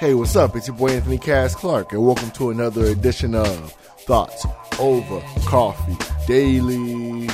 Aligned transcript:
Hey, 0.00 0.14
what's 0.14 0.36
up? 0.36 0.56
It's 0.56 0.68
your 0.68 0.76
boy 0.76 0.92
Anthony 0.92 1.18
Cass 1.18 1.54
Clark, 1.54 1.92
and 1.92 2.02
welcome 2.02 2.30
to 2.30 2.48
another 2.48 2.86
edition 2.86 3.34
of 3.34 3.72
Thoughts 4.06 4.46
Over 4.78 5.20
Coffee 5.44 5.98
Daily. 6.26 7.28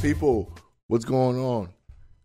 People, 0.00 0.50
what's 0.86 1.04
going 1.04 1.38
on? 1.38 1.68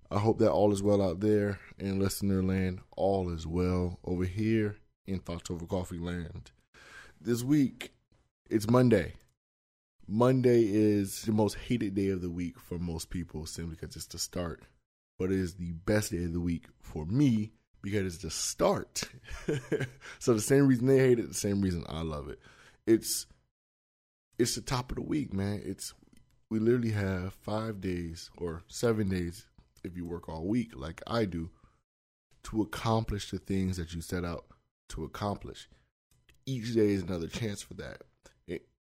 I 0.10 0.20
hope 0.20 0.39
that 0.39 0.52
all 0.52 0.71
is 0.71 0.82
well 0.82 1.02
out 1.02 1.20
there 1.20 1.60
in 1.78 2.00
listener 2.00 2.42
land. 2.42 2.79
All 2.95 3.30
is 3.30 3.46
well 3.46 4.00
over 4.05 4.23
here 4.23 4.78
in 5.05 5.20
Thoughts 5.20 5.52
Over 5.52 5.66
Coffee 5.66 6.00
land. 6.00 6.52
This 7.20 7.43
week, 7.43 7.91
it's 8.50 8.70
Monday. 8.70 9.16
Monday 10.07 10.64
is 10.64 11.23
the 11.23 11.34
most 11.34 11.57
hated 11.57 11.93
day 11.93 12.07
of 12.07 12.21
the 12.21 12.30
week 12.30 12.57
for 12.57 12.80
most 12.80 13.09
people 13.09 13.46
simply 13.46 13.75
because 13.75 13.98
it's 13.98 14.05
the 14.05 14.18
start. 14.18 14.64
But 15.21 15.31
it 15.31 15.38
is 15.39 15.53
the 15.53 15.73
best 15.73 16.09
day 16.09 16.23
of 16.23 16.33
the 16.33 16.39
week 16.39 16.65
for 16.81 17.05
me 17.05 17.51
because 17.83 18.15
it's 18.15 18.23
the 18.23 18.31
start. 18.31 19.03
so 20.20 20.34
the 20.34 20.41
same 20.41 20.66
reason 20.66 20.88
they 20.88 20.98
hate 20.98 21.20
it, 21.20 21.27
the 21.27 21.35
same 21.35 21.62
reason 21.62 21.85
I 21.88 22.02
love 22.02 22.27
it. 22.27 22.39
It's 22.88 23.27
it's 24.39 24.55
the 24.55 24.62
top 24.62 24.89
of 24.89 24.95
the 24.95 25.03
week, 25.03 25.31
man. 25.31 25.62
It's 25.63 25.93
we 26.49 26.57
literally 26.57 26.89
have 26.89 27.35
five 27.35 27.81
days 27.81 28.31
or 28.35 28.63
seven 28.67 29.09
days 29.09 29.45
if 29.84 29.95
you 29.95 30.07
work 30.07 30.27
all 30.27 30.48
week 30.48 30.71
like 30.76 31.03
I 31.05 31.26
do 31.26 31.51
to 32.45 32.63
accomplish 32.63 33.29
the 33.29 33.38
things 33.38 33.77
that 33.77 33.93
you 33.93 34.01
set 34.01 34.26
out 34.26 34.45
to 34.90 35.03
accomplish. 35.03 35.70
Each 36.48 36.73
day 36.73 36.93
is 36.93 37.03
another 37.03 37.27
chance 37.27 37.62
for 37.62 37.76
that. 37.76 38.01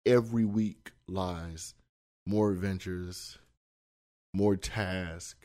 Every 0.05 0.45
week 0.45 0.91
lies 1.07 1.73
more 2.27 2.51
adventures, 2.51 3.39
more 4.35 4.55
tasks, 4.55 5.35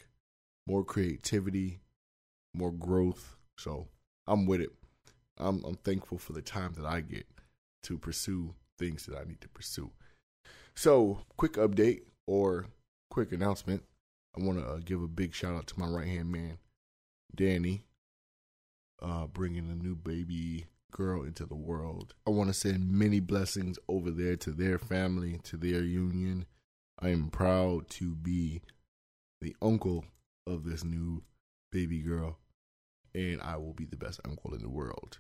more 0.66 0.84
creativity, 0.84 1.80
more 2.55 2.73
growth. 2.73 3.37
So 3.59 3.89
I'm 4.27 4.47
with 4.47 4.61
it. 4.61 4.70
I'm, 5.39 5.65
I'm 5.65 5.77
thankful 5.77 6.19
for 6.19 6.33
the 6.33 6.43
time 6.43 6.75
that 6.77 6.86
I 6.86 7.00
get 7.00 7.27
to 7.84 7.98
pursue 7.98 8.55
things 8.78 9.06
that 9.06 9.19
I 9.19 9.25
need 9.25 9.41
to 9.41 9.48
pursue. 9.48 9.91
So, 10.75 11.19
quick 11.36 11.55
update 11.55 12.03
or 12.27 12.67
quick 13.11 13.33
announcement. 13.33 13.83
I 14.36 14.42
want 14.42 14.59
to 14.59 14.67
uh, 14.67 14.78
give 14.78 15.03
a 15.03 15.09
big 15.09 15.34
shout 15.34 15.55
out 15.55 15.67
to 15.69 15.78
my 15.78 15.86
right 15.86 16.06
hand 16.06 16.33
man, 16.33 16.59
Danny, 17.34 17.84
uh, 19.03 19.27
bringing 19.27 19.69
a 19.69 19.75
new 19.75 19.95
baby 19.95 20.67
girl 20.91 21.23
into 21.23 21.45
the 21.45 21.55
world. 21.55 22.14
I 22.27 22.31
want 22.31 22.48
to 22.48 22.55
send 22.55 22.91
many 22.91 23.20
blessings 23.20 23.79
over 23.89 24.11
there 24.11 24.36
to 24.36 24.51
their 24.51 24.79
family, 24.79 25.41
to 25.45 25.56
their 25.56 25.83
union. 25.83 26.47
I 26.98 27.08
am 27.08 27.29
proud 27.29 27.91
to 27.91 28.14
be 28.14 28.62
the 29.41 29.55
uncle 29.61 30.05
of 30.47 30.65
this 30.65 30.85
new 30.85 31.23
baby 31.71 32.01
girl, 32.01 32.39
and 33.15 33.41
I 33.41 33.57
will 33.57 33.75
be 33.75 33.85
the 33.85 33.97
best 33.97 34.21
uncle 34.25 34.55
in 34.55 34.62
the 34.62 34.69
world. 34.69 35.19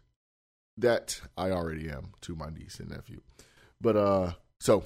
That 0.76 1.20
I 1.36 1.50
already 1.50 1.90
am 1.90 2.12
to 2.22 2.34
my 2.34 2.50
niece 2.50 2.80
and 2.80 2.90
nephew. 2.90 3.20
But 3.80 3.96
uh 3.96 4.32
so 4.60 4.84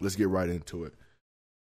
let's 0.00 0.16
get 0.16 0.28
right 0.28 0.48
into 0.48 0.84
it. 0.84 0.94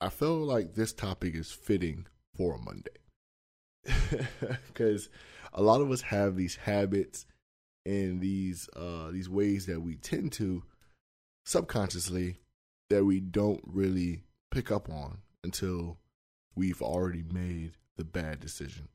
I 0.01 0.09
feel 0.09 0.39
like 0.39 0.75
this 0.75 0.93
topic 0.93 1.35
is 1.35 1.53
fitting 1.53 2.07
for 2.35 2.55
a 2.55 2.59
Monday. 2.59 4.27
Cuz 4.75 5.09
a 5.53 5.63
lot 5.63 5.81
of 5.81 5.91
us 5.91 6.01
have 6.03 6.37
these 6.37 6.57
habits 6.57 7.27
and 7.87 8.21
these 8.21 8.69
uh 8.75 9.11
these 9.11 9.29
ways 9.29 9.67
that 9.67 9.81
we 9.81 9.97
tend 9.97 10.33
to 10.33 10.65
subconsciously 11.47 12.39
that 12.91 13.05
we 13.05 13.21
don't 13.21 13.61
really 13.65 14.23
pick 14.51 14.71
up 14.71 14.89
on 14.89 15.19
until 15.43 15.99
we've 16.55 16.83
already 16.83 17.23
made 17.23 17.73
the 17.97 18.05
bad 18.05 18.41
decision. 18.41 18.89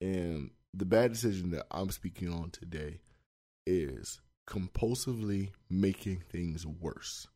And 0.00 0.50
the 0.72 0.84
bad 0.84 1.12
decision 1.12 1.50
that 1.50 1.66
I'm 1.70 1.90
speaking 1.90 2.32
on 2.32 2.50
today 2.50 3.00
is 3.66 4.20
compulsively 4.48 5.50
making 5.70 6.22
things 6.30 6.66
worse. 6.66 7.26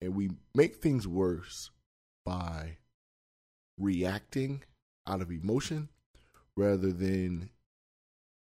And 0.00 0.14
we 0.14 0.30
make 0.54 0.76
things 0.76 1.06
worse 1.06 1.70
by 2.24 2.78
reacting 3.78 4.62
out 5.06 5.20
of 5.20 5.30
emotion 5.30 5.88
rather 6.56 6.92
than 6.92 7.50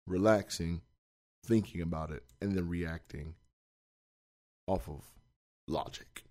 relaxing, 0.06 0.82
thinking 1.44 1.80
about 1.80 2.10
it, 2.10 2.24
and 2.40 2.54
then 2.54 2.68
reacting 2.68 3.34
off 4.66 4.88
of 4.88 5.02
logic 5.66 6.24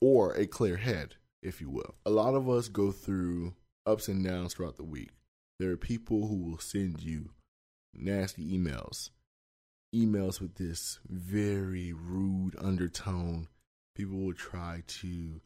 or 0.00 0.34
a 0.34 0.46
clear 0.46 0.76
head, 0.76 1.14
if 1.42 1.60
you 1.60 1.68
will. 1.68 1.94
A 2.06 2.10
lot 2.10 2.34
of 2.34 2.48
us 2.48 2.68
go 2.68 2.92
through 2.92 3.54
ups 3.86 4.08
and 4.08 4.24
downs 4.24 4.54
throughout 4.54 4.76
the 4.76 4.84
week. 4.84 5.10
There 5.58 5.70
are 5.70 5.76
people 5.76 6.26
who 6.28 6.36
will 6.36 6.58
send 6.58 7.02
you 7.02 7.30
nasty 7.94 8.56
emails, 8.56 9.10
emails 9.94 10.40
with 10.40 10.56
this 10.56 10.98
very 11.08 11.92
rude 11.92 12.56
undertone. 12.58 13.48
People 13.94 14.18
will 14.18 14.34
try 14.34 14.82
to 14.86 15.40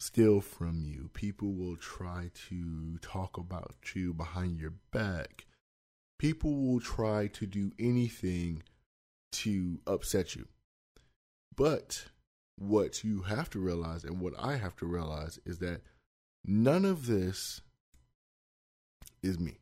steal 0.00 0.40
from 0.40 0.84
you. 0.84 1.10
People 1.12 1.52
will 1.52 1.76
try 1.76 2.30
to 2.48 2.98
talk 2.98 3.36
about 3.36 3.74
you 3.94 4.14
behind 4.14 4.58
your 4.58 4.74
back. 4.92 5.46
People 6.18 6.56
will 6.56 6.80
try 6.80 7.26
to 7.28 7.46
do 7.46 7.72
anything 7.78 8.62
to 9.32 9.80
upset 9.86 10.34
you. 10.34 10.46
But 11.54 12.06
what 12.58 13.04
you 13.04 13.22
have 13.22 13.50
to 13.50 13.58
realize 13.58 14.04
and 14.04 14.20
what 14.20 14.34
I 14.38 14.56
have 14.56 14.76
to 14.76 14.86
realize 14.86 15.38
is 15.44 15.58
that 15.58 15.82
none 16.44 16.84
of 16.84 17.06
this 17.06 17.60
is 19.22 19.38
me. 19.38 19.58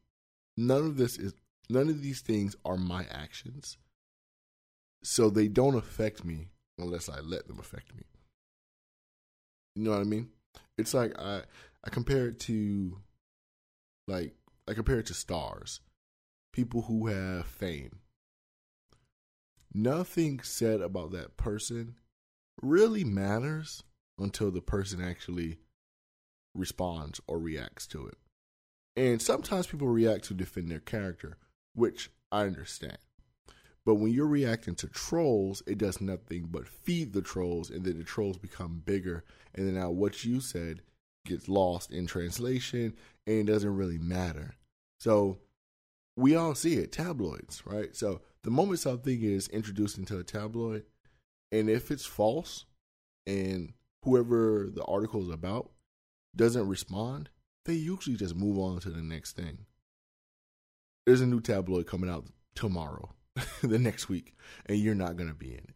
None 0.56 0.86
of 0.86 0.96
this 0.96 1.18
is 1.18 1.34
none 1.68 1.88
of 1.88 2.02
these 2.02 2.20
things 2.20 2.54
are 2.64 2.76
my 2.76 3.06
actions. 3.10 3.78
So 5.02 5.28
they 5.28 5.48
don't 5.48 5.74
affect 5.74 6.24
me 6.24 6.48
unless 6.78 7.08
I 7.08 7.20
let 7.20 7.48
them 7.48 7.58
affect 7.58 7.94
me. 7.94 8.04
You 9.74 9.84
know 9.84 9.90
what 9.90 10.00
I 10.00 10.04
mean? 10.04 10.28
It's 10.78 10.94
like 10.94 11.18
I 11.18 11.42
I 11.82 11.90
compare 11.90 12.28
it 12.28 12.38
to 12.40 12.98
like 14.06 14.34
I 14.68 14.74
compare 14.74 15.00
it 15.00 15.06
to 15.06 15.14
stars. 15.14 15.80
People 16.52 16.82
who 16.82 17.08
have 17.08 17.46
fame. 17.46 17.98
Nothing 19.72 20.40
said 20.40 20.80
about 20.80 21.10
that 21.10 21.36
person 21.36 21.96
really 22.64 23.04
matters 23.04 23.82
until 24.18 24.50
the 24.50 24.60
person 24.60 25.02
actually 25.02 25.58
responds 26.54 27.20
or 27.26 27.38
reacts 27.38 27.86
to 27.88 28.06
it. 28.06 28.16
And 28.96 29.20
sometimes 29.20 29.66
people 29.66 29.88
react 29.88 30.24
to 30.26 30.34
defend 30.34 30.70
their 30.70 30.80
character, 30.80 31.36
which 31.74 32.10
I 32.30 32.42
understand. 32.42 32.98
But 33.84 33.96
when 33.96 34.12
you're 34.12 34.26
reacting 34.26 34.76
to 34.76 34.86
trolls, 34.86 35.62
it 35.66 35.78
does 35.78 36.00
nothing 36.00 36.48
but 36.50 36.66
feed 36.66 37.12
the 37.12 37.22
trolls, 37.22 37.70
and 37.70 37.84
then 37.84 37.98
the 37.98 38.04
trolls 38.04 38.38
become 38.38 38.82
bigger. 38.84 39.24
And 39.54 39.66
then 39.66 39.74
now 39.74 39.90
what 39.90 40.24
you 40.24 40.40
said 40.40 40.80
gets 41.26 41.48
lost 41.48 41.90
in 41.90 42.06
translation, 42.06 42.94
and 43.26 43.48
it 43.48 43.52
doesn't 43.52 43.76
really 43.76 43.98
matter. 43.98 44.54
So 45.00 45.38
we 46.16 46.34
all 46.36 46.54
see 46.54 46.74
it 46.74 46.92
tabloids, 46.92 47.62
right? 47.66 47.94
So 47.94 48.22
the 48.42 48.50
moment 48.50 48.78
something 48.78 49.22
is 49.22 49.48
introduced 49.48 49.98
into 49.98 50.18
a 50.18 50.24
tabloid, 50.24 50.84
and 51.54 51.70
if 51.70 51.92
it's 51.92 52.04
false, 52.04 52.64
and 53.28 53.72
whoever 54.02 54.68
the 54.74 54.84
article 54.86 55.22
is 55.22 55.28
about 55.28 55.70
doesn't 56.34 56.68
respond, 56.68 57.30
they 57.64 57.74
usually 57.74 58.16
just 58.16 58.34
move 58.34 58.58
on 58.58 58.80
to 58.80 58.90
the 58.90 59.02
next 59.02 59.36
thing. 59.36 59.58
There's 61.06 61.20
a 61.20 61.26
new 61.26 61.40
tabloid 61.40 61.86
coming 61.86 62.10
out 62.10 62.26
tomorrow, 62.56 63.14
the 63.62 63.78
next 63.78 64.08
week, 64.08 64.34
and 64.66 64.78
you're 64.78 64.96
not 64.96 65.16
going 65.16 65.28
to 65.28 65.34
be 65.34 65.52
in 65.52 65.58
it. 65.58 65.74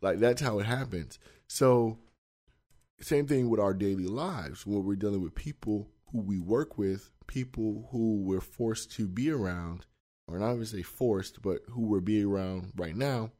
Like 0.00 0.18
that's 0.18 0.42
how 0.42 0.58
it 0.58 0.66
happens. 0.66 1.20
So, 1.46 1.98
same 3.00 3.26
thing 3.28 3.48
with 3.48 3.60
our 3.60 3.74
daily 3.74 4.06
lives 4.06 4.66
when 4.66 4.84
we're 4.84 4.96
dealing 4.96 5.22
with 5.22 5.36
people 5.36 5.88
who 6.10 6.18
we 6.18 6.40
work 6.40 6.78
with, 6.78 7.10
people 7.28 7.88
who 7.92 8.22
we're 8.22 8.40
forced 8.40 8.90
to 8.96 9.06
be 9.06 9.30
around, 9.30 9.86
or 10.26 10.40
not 10.40 10.54
even 10.54 10.66
say 10.66 10.82
forced, 10.82 11.42
but 11.42 11.60
who 11.70 11.82
we're 11.82 12.00
being 12.00 12.26
around 12.26 12.72
right 12.76 12.96
now. 12.96 13.30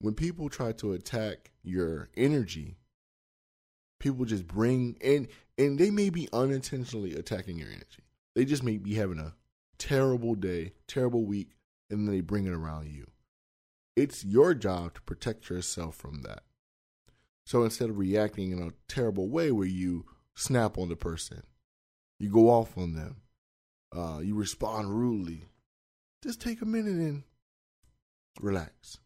When 0.00 0.14
people 0.14 0.48
try 0.48 0.72
to 0.72 0.92
attack 0.92 1.52
your 1.62 2.10
energy, 2.16 2.76
people 4.00 4.24
just 4.24 4.46
bring 4.46 4.96
and 5.02 5.28
and 5.56 5.78
they 5.78 5.90
may 5.90 6.10
be 6.10 6.28
unintentionally 6.32 7.14
attacking 7.14 7.58
your 7.58 7.68
energy. 7.68 8.04
They 8.34 8.44
just 8.44 8.62
may 8.62 8.76
be 8.76 8.94
having 8.94 9.18
a 9.18 9.34
terrible 9.78 10.34
day, 10.34 10.72
terrible 10.88 11.24
week, 11.24 11.52
and 11.90 12.06
then 12.06 12.14
they 12.14 12.20
bring 12.20 12.46
it 12.46 12.52
around 12.52 12.88
you. 12.88 13.06
It's 13.96 14.24
your 14.24 14.54
job 14.54 14.94
to 14.94 15.02
protect 15.02 15.48
yourself 15.48 15.94
from 15.94 16.22
that. 16.22 16.42
So 17.46 17.62
instead 17.62 17.90
of 17.90 17.98
reacting 17.98 18.50
in 18.50 18.60
a 18.60 18.72
terrible 18.88 19.28
way 19.28 19.52
where 19.52 19.66
you 19.66 20.06
snap 20.34 20.78
on 20.78 20.88
the 20.88 20.96
person, 20.96 21.42
you 22.18 22.30
go 22.30 22.50
off 22.50 22.76
on 22.76 22.94
them, 22.94 23.16
uh, 23.94 24.18
you 24.22 24.34
respond 24.34 24.88
rudely, 24.90 25.44
just 26.22 26.40
take 26.40 26.62
a 26.62 26.66
minute 26.66 26.96
and 26.96 27.22
relax. 28.40 28.98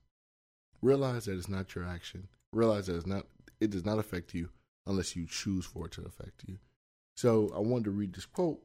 Realize 0.83 1.25
that 1.25 1.37
it's 1.37 1.49
not 1.49 1.75
your 1.75 1.85
action. 1.85 2.29
Realize 2.53 2.87
that 2.87 2.97
it's 2.97 3.07
not 3.07 3.27
it 3.61 3.71
does 3.71 3.85
not 3.85 3.99
affect 3.99 4.35
you 4.35 4.51
unless 4.87 5.17
you 5.17 5.27
choose 5.27 5.67
for 5.67 5.87
it 5.87 5.93
to 5.93 6.03
affect 6.03 6.45
you. 6.47 6.59
So 7.17 7.53
I 7.55 7.59
wanted 7.59 7.85
to 7.85 7.91
read 7.91 8.15
this 8.15 8.27
quote 8.27 8.61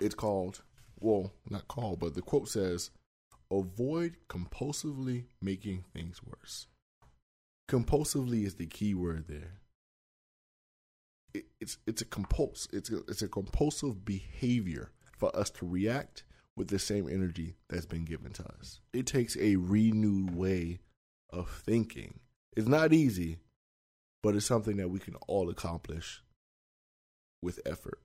It's 0.00 0.14
called, 0.14 0.62
well, 1.00 1.32
not 1.50 1.68
called, 1.68 2.00
but 2.00 2.14
the 2.14 2.22
quote 2.22 2.48
says, 2.48 2.90
avoid 3.50 4.16
compulsively 4.28 5.24
making 5.42 5.84
things 5.92 6.20
worse. 6.22 6.66
Compulsively 7.68 8.44
is 8.46 8.54
the 8.54 8.66
key 8.66 8.94
word 8.94 9.24
there. 9.28 9.60
It, 11.34 11.46
it's 11.60 11.78
it's 11.86 12.00
a 12.00 12.06
compulse. 12.06 12.68
It's 12.72 12.90
a, 12.90 12.98
it's 13.08 13.22
a 13.22 13.28
compulsive 13.28 14.04
behavior 14.04 14.92
for 15.16 15.34
us 15.36 15.50
to 15.50 15.66
react 15.66 16.22
with 16.56 16.68
the 16.68 16.78
same 16.78 17.08
energy 17.08 17.56
that's 17.68 17.86
been 17.86 18.04
given 18.04 18.32
to 18.32 18.44
us. 18.58 18.80
It 18.92 19.06
takes 19.06 19.36
a 19.36 19.56
renewed 19.56 20.34
way 20.34 20.80
of 21.30 21.48
thinking. 21.50 22.20
It's 22.56 22.68
not 22.68 22.92
easy, 22.92 23.38
but 24.22 24.34
it's 24.34 24.46
something 24.46 24.76
that 24.78 24.90
we 24.90 24.98
can 24.98 25.14
all 25.26 25.48
accomplish 25.50 26.22
with 27.42 27.60
effort. 27.66 28.00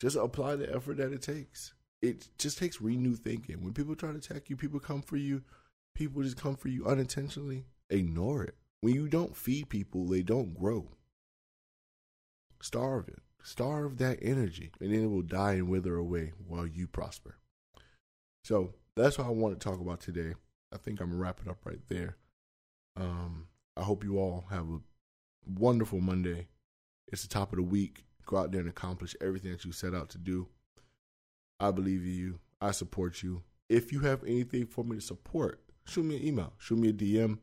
Just 0.00 0.16
apply 0.16 0.56
the 0.56 0.74
effort 0.74 0.98
that 0.98 1.12
it 1.12 1.22
takes. 1.22 1.72
It 2.02 2.28
just 2.38 2.58
takes 2.58 2.80
renewed 2.80 3.20
thinking. 3.20 3.62
When 3.62 3.72
people 3.72 3.96
try 3.96 4.10
to 4.10 4.18
attack 4.18 4.50
you, 4.50 4.56
people 4.56 4.78
come 4.78 5.02
for 5.02 5.16
you, 5.16 5.42
people 5.94 6.22
just 6.22 6.36
come 6.36 6.56
for 6.56 6.68
you 6.68 6.86
unintentionally. 6.86 7.64
Ignore 7.90 8.44
it. 8.44 8.54
When 8.80 8.94
you 8.94 9.08
don't 9.08 9.36
feed 9.36 9.70
people, 9.70 10.06
they 10.06 10.22
don't 10.22 10.54
grow. 10.54 10.88
Starve 12.60 13.08
it. 13.08 13.20
Starve 13.42 13.98
that 13.98 14.18
energy, 14.22 14.72
and 14.80 14.92
then 14.92 15.04
it 15.04 15.10
will 15.10 15.22
die 15.22 15.54
and 15.54 15.68
wither 15.68 15.96
away 15.96 16.32
while 16.46 16.66
you 16.66 16.86
prosper. 16.86 17.36
So 18.42 18.74
that's 18.96 19.18
what 19.18 19.26
I 19.26 19.30
want 19.30 19.58
to 19.58 19.62
talk 19.62 19.80
about 19.80 20.00
today. 20.00 20.34
I 20.72 20.78
think 20.78 21.00
I'm 21.00 21.10
gonna 21.10 21.20
wrap 21.20 21.40
it 21.44 21.50
up 21.50 21.58
right 21.64 21.80
there. 21.88 22.16
Um, 22.96 23.48
I 23.76 23.82
hope 23.82 24.04
you 24.04 24.18
all 24.18 24.44
have 24.50 24.68
a 24.68 24.80
wonderful 25.46 26.00
Monday. 26.00 26.48
It's 27.08 27.22
the 27.22 27.28
top 27.28 27.52
of 27.52 27.56
the 27.56 27.62
week. 27.62 28.04
Go 28.26 28.36
out 28.36 28.52
there 28.52 28.60
and 28.60 28.70
accomplish 28.70 29.14
everything 29.20 29.52
that 29.52 29.64
you 29.64 29.72
set 29.72 29.94
out 29.94 30.08
to 30.10 30.18
do. 30.18 30.48
I 31.60 31.70
believe 31.70 32.02
in 32.02 32.14
you. 32.14 32.40
I 32.60 32.70
support 32.70 33.22
you. 33.22 33.42
If 33.68 33.92
you 33.92 34.00
have 34.00 34.22
anything 34.24 34.66
for 34.66 34.84
me 34.84 34.96
to 34.96 35.02
support, 35.02 35.60
shoot 35.86 36.04
me 36.04 36.16
an 36.16 36.24
email, 36.26 36.52
shoot 36.58 36.78
me 36.78 36.90
a 36.90 36.92
DM. 36.92 37.38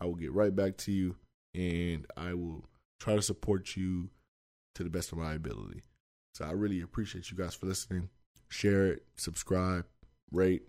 I 0.00 0.04
will 0.06 0.14
get 0.14 0.32
right 0.32 0.54
back 0.54 0.76
to 0.78 0.92
you 0.92 1.16
and 1.54 2.06
I 2.16 2.34
will 2.34 2.66
try 3.00 3.16
to 3.16 3.22
support 3.22 3.76
you 3.76 4.10
to 4.74 4.84
the 4.84 4.90
best 4.90 5.12
of 5.12 5.18
my 5.18 5.34
ability. 5.34 5.82
So 6.34 6.44
I 6.44 6.50
really 6.50 6.82
appreciate 6.82 7.30
you 7.30 7.36
guys 7.36 7.54
for 7.54 7.66
listening. 7.66 8.10
Share 8.48 8.86
it, 8.86 9.04
subscribe, 9.16 9.86
rate, 10.30 10.62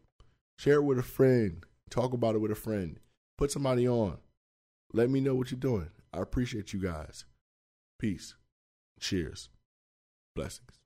share 0.58 0.76
it 0.76 0.84
with 0.84 0.98
a 0.98 1.04
friend, 1.04 1.64
talk 1.90 2.14
about 2.14 2.36
it 2.36 2.40
with 2.40 2.52
a 2.52 2.56
friend, 2.56 3.00
put 3.38 3.52
somebody 3.52 3.88
on. 3.88 4.18
Let 4.94 5.10
me 5.10 5.20
know 5.20 5.36
what 5.36 5.52
you're 5.52 5.60
doing. 5.60 5.90
I 6.14 6.22
appreciate 6.22 6.74
you 6.74 6.82
guys. 6.82 7.26
Peace. 8.00 8.36
Cheers. 9.00 9.50
Blessings. 10.36 10.80